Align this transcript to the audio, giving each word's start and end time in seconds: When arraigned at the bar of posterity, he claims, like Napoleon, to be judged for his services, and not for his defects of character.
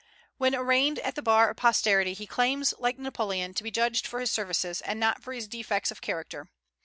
When 0.39 0.55
arraigned 0.55 0.97
at 0.97 1.13
the 1.13 1.21
bar 1.21 1.51
of 1.51 1.57
posterity, 1.57 2.13
he 2.13 2.25
claims, 2.25 2.73
like 2.79 2.97
Napoleon, 2.97 3.53
to 3.53 3.61
be 3.61 3.69
judged 3.69 4.07
for 4.07 4.19
his 4.19 4.31
services, 4.31 4.81
and 4.81 4.99
not 4.99 5.21
for 5.21 5.31
his 5.31 5.47
defects 5.47 5.91
of 5.91 6.01
character. 6.01 6.49